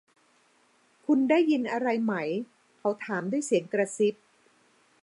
[1.05, 2.29] คุณได้ยินอะไรมั้ย
[2.79, 4.15] เขาถามด้วยเสียงกระซิบ